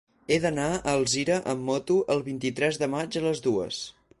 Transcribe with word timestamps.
He 0.35 0.37
d'anar 0.45 0.69
a 0.77 0.79
Alzira 0.93 1.35
amb 1.53 1.63
moto 1.67 1.99
el 2.15 2.25
vint-i-tres 2.31 2.81
de 2.85 2.91
maig 2.95 3.19
a 3.23 3.25
les 3.27 3.45
dues. 3.51 3.83